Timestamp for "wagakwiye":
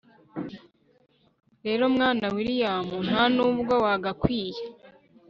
3.85-4.61